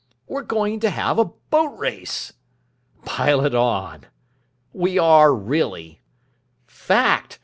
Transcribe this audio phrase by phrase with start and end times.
[0.27, 2.33] "We're going to have a boat race."
[3.05, 4.07] "Pile it on."
[4.73, 6.01] "We are, really.
[6.65, 7.37] Fact.